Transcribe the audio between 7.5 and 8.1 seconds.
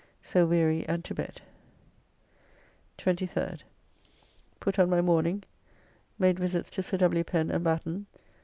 and Batten.